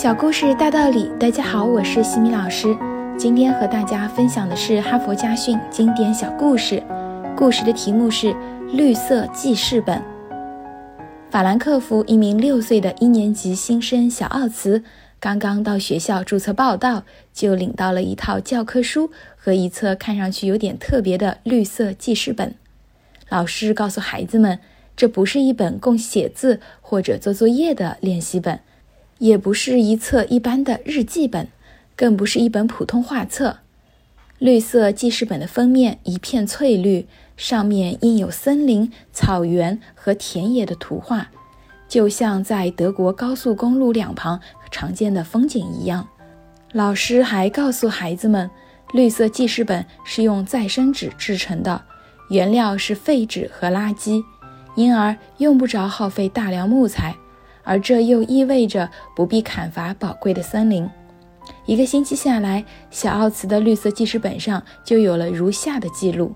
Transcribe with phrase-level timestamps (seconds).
[0.00, 2.68] 小故事大道理，大家好，我是西米老师。
[3.18, 6.80] 今天和大家分享的是哈佛家训经典小故事，
[7.36, 8.28] 故事的题目是
[8.70, 9.98] 《绿色记事本》。
[11.32, 14.84] 法兰克福一名六岁的一年级新生小奥茨，
[15.18, 17.02] 刚刚到学校注册报到，
[17.34, 22.54] 就领到了一套教科书和一册看上去有点特别的绿色记事本。
[23.28, 24.60] 老师告诉孩子们，
[24.96, 28.60] 这不是一本供写字或者做作业的练习本。
[29.18, 31.48] 也不是一册一般的日记本，
[31.96, 33.58] 更不是一本普通画册。
[34.38, 41.28] 绿色记事本的封面一片翠绿，上面印有森林、草原和田野的图画，
[41.88, 46.06] 就像在德国高速公路两旁常见的风景一样。
[46.72, 48.48] 老师还告诉孩子们，
[48.92, 51.82] 绿色记事本是用再生纸制成的，
[52.30, 54.22] 原料是废纸和垃圾，
[54.76, 57.16] 因而用不着耗费大量木材。
[57.68, 60.88] 而这又意味着不必砍伐宝贵的森林。
[61.66, 66.32] 一个星期下来，小奥茨的绿色记事本上就有了如下的记录：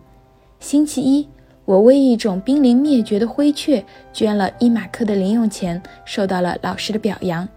[0.61, 1.27] 星期一，
[1.64, 7.48] 我为一种濒临灭绝的灰雀捐了一马克的零用钱，受到了老师的表扬。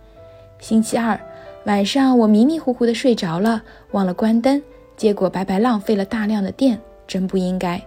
[0.58, 1.20] 星期二
[1.66, 4.64] 晚上，我迷迷糊糊地睡着了，忘了关灯，
[4.95, 7.82] 结果白白浪费了大量的电，真不应该。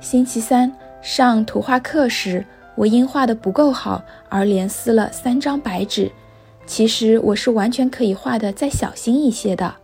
[0.00, 2.44] 星期三上图画课时。
[2.76, 6.10] 我因画的不够好而连撕了三张白纸，
[6.66, 9.76] 其实我是完全可以画的再小心一些的。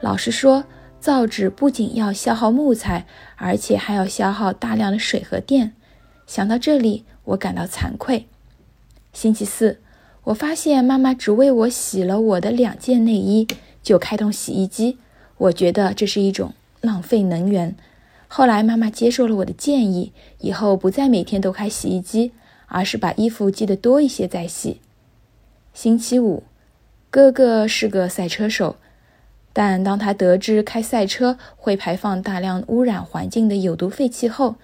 [0.00, 0.64] 老师说，
[1.00, 5.72] 造纸不仅要消耗木材，而且还要消耗大量的水和电。
[6.26, 8.26] 想到这里，我感到惭愧。
[9.12, 9.80] 星期四，
[10.24, 13.48] 我发现妈妈只为我洗了我的两件内衣
[13.82, 14.98] 就开动洗衣机，
[15.38, 17.74] 我觉得这是一种浪费能源。
[18.32, 22.30] 后来妈妈接受了我的建议，以后不再每天都开洗衣机，
[22.68, 24.80] 而是把衣服积得多一些再洗。
[25.74, 26.44] 星期五，
[27.10, 28.76] 哥哥是个赛车手，
[29.52, 34.54] 但当他得知开赛车会排放大量污染环境的有毒废气后，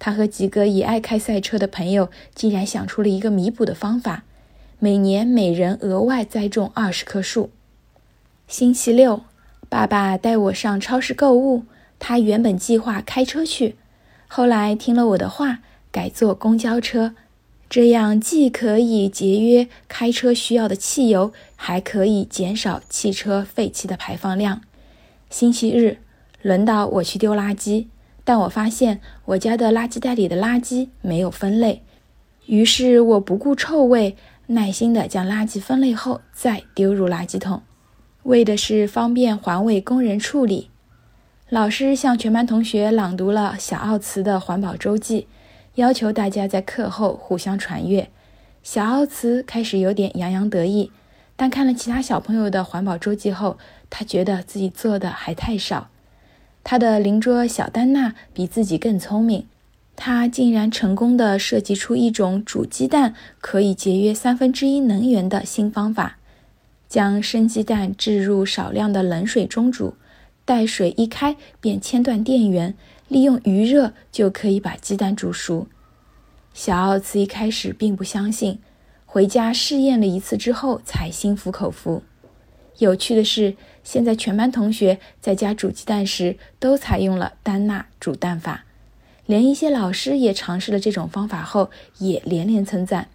[0.00, 4.24] 他和几个也爱开赛车的朋友竟然想出了一个弥补的方法：
[4.80, 7.50] 每年每人额外栽种二十棵树。
[8.48, 9.20] 星期六，
[9.68, 11.62] 爸爸带我上超市购物。
[12.04, 13.76] 他原本计划开车去，
[14.26, 15.60] 后来听了我的话，
[15.92, 17.14] 改坐公交车，
[17.70, 24.62] 这样既可以节约开车需要的汽油，还可以减少汽车废气的排放量。
[25.30, 25.98] 星期日
[26.42, 27.86] 轮到我去丢垃圾，
[28.24, 31.82] 但我发现我家的垃圾袋里的垃圾没有分类，
[32.46, 34.16] 于是我不顾臭味，
[34.48, 37.62] 耐心地将垃圾分类后再丢入垃圾桶，
[38.24, 40.68] 为的是方便环卫工人处理。
[41.52, 45.26] 老师向全班同学朗读了小奥茨的环保周记，
[45.74, 48.08] 要求大家在课后互相传阅。
[48.62, 50.90] 小奥茨开始有点洋洋得意，
[51.36, 53.58] 但看了其他小朋友的环保周记后，
[53.90, 55.90] 他觉得自己做的还太少。
[56.64, 59.46] 他的邻桌小丹娜比自己更聪明，
[59.94, 66.16] 她竟然成功的设计出一种煮鸡蛋可以节约三分之一能源的新方法：
[66.88, 69.92] 将生鸡蛋置入少量的冷水中煮。
[70.44, 72.74] 待水一开，便切断电源，
[73.08, 75.66] 利用余热就可以把鸡蛋煮熟。
[76.52, 78.58] 小奥茨一开始并不相信，
[79.06, 82.02] 回家试验了一次之后才心服口服。
[82.78, 83.54] 有趣的是，
[83.84, 88.64] 现在全班同学在家煮鸡蛋时都采用了丹娜煮蛋法，
[89.26, 93.08] 连一些老师也尝试了这种方法后也连连称赞。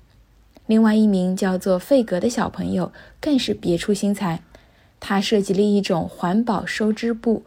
[0.65, 4.41] 另外一名叫做费格的小朋友更是别出心裁。
[4.99, 7.43] 他设计了一种环保收支簿，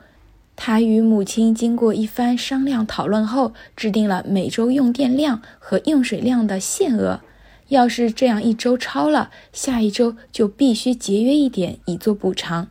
[0.56, 7.20] 他与母亲经过一番商量讨论后，制定了每周用电量和用水量的限额。
[7.68, 12.68] 要是这样一周超了，下一周就必须节约一点以作补偿。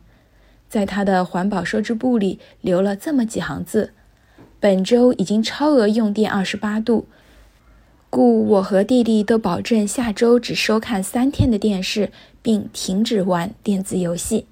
[0.68, 3.92] 在他的环保收支簿里留了这么几行字：
[4.60, 7.06] 本周已经超额用电二十八度，
[8.08, 12.12] 故我和弟弟都保证下周只收看三天的电视，
[12.42, 14.46] 并停止玩电子游戏。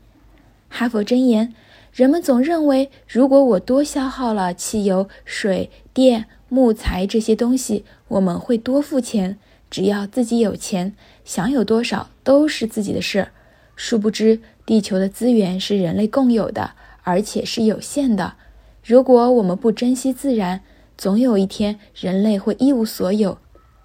[0.69, 1.53] 哈佛箴言：
[1.93, 9.39] 人们总认为，如果我多消耗了汽油、水电、木材这些东西，我们会多付钱。
[9.71, 10.95] 只要自己有钱，
[11.25, 13.29] 想有多少都是自己的事。
[13.77, 16.73] 殊不知，地球的资源是人类共有的，
[17.03, 18.35] 而且是有限的。
[18.83, 20.63] 如果我们不珍惜自然，
[20.97, 23.39] 总有一天人类会一无所有，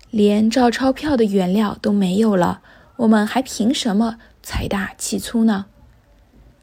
[0.10, 2.62] 连照钞票的原料都没有了。
[2.98, 5.66] 我们还凭什么财大气粗呢？